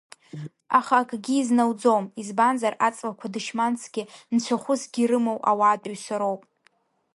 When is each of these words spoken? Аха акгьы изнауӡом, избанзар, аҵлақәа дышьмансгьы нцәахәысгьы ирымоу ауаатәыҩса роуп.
Аха 0.77 0.95
акгьы 1.01 1.35
изнауӡом, 1.41 2.05
избанзар, 2.21 2.73
аҵлақәа 2.87 3.27
дышьмансгьы 3.33 4.03
нцәахәысгьы 4.35 4.99
ирымоу 5.03 5.39
ауаатәыҩса 5.49 6.15
роуп. 6.21 6.41